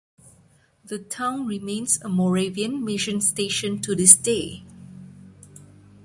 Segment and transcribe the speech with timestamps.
[0.83, 4.63] The town remains a Moravian mission station to this day.